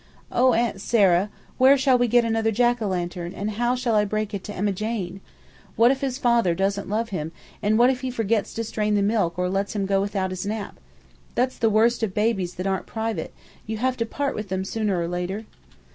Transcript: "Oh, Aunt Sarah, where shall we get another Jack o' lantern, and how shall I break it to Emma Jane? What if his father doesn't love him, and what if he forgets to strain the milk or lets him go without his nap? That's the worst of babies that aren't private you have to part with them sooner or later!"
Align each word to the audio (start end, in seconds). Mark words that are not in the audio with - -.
"Oh, 0.31 0.53
Aunt 0.55 0.81
Sarah, 0.81 1.29
where 1.59 1.77
shall 1.77 1.95
we 1.95 2.07
get 2.07 2.25
another 2.25 2.49
Jack 2.49 2.81
o' 2.81 2.87
lantern, 2.87 3.35
and 3.35 3.51
how 3.51 3.75
shall 3.75 3.93
I 3.93 4.03
break 4.03 4.33
it 4.33 4.43
to 4.45 4.51
Emma 4.51 4.71
Jane? 4.71 5.21
What 5.75 5.91
if 5.91 6.01
his 6.01 6.17
father 6.17 6.55
doesn't 6.55 6.89
love 6.89 7.09
him, 7.09 7.31
and 7.61 7.77
what 7.77 7.91
if 7.91 8.01
he 8.01 8.09
forgets 8.09 8.51
to 8.55 8.63
strain 8.63 8.95
the 8.95 9.03
milk 9.03 9.37
or 9.37 9.47
lets 9.47 9.75
him 9.75 9.85
go 9.85 10.01
without 10.01 10.31
his 10.31 10.43
nap? 10.43 10.79
That's 11.35 11.59
the 11.59 11.69
worst 11.69 12.01
of 12.01 12.15
babies 12.15 12.55
that 12.55 12.65
aren't 12.65 12.87
private 12.87 13.31
you 13.67 13.77
have 13.77 13.95
to 13.97 14.07
part 14.07 14.33
with 14.33 14.49
them 14.49 14.65
sooner 14.65 14.99
or 14.99 15.07
later!" 15.07 15.45